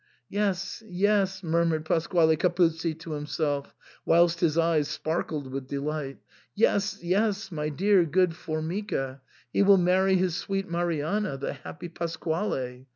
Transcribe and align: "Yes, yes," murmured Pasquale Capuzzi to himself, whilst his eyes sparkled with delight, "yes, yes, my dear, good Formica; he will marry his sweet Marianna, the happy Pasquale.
"Yes, 0.29 0.81
yes," 0.87 1.43
murmured 1.43 1.85
Pasquale 1.85 2.35
Capuzzi 2.35 2.95
to 3.01 3.11
himself, 3.11 3.71
whilst 4.03 4.39
his 4.39 4.57
eyes 4.57 4.87
sparkled 4.87 5.51
with 5.51 5.67
delight, 5.67 6.17
"yes, 6.55 6.97
yes, 7.03 7.51
my 7.51 7.69
dear, 7.69 8.03
good 8.03 8.35
Formica; 8.35 9.21
he 9.53 9.61
will 9.61 9.77
marry 9.77 10.15
his 10.15 10.35
sweet 10.35 10.67
Marianna, 10.67 11.37
the 11.37 11.53
happy 11.53 11.87
Pasquale. 11.87 12.87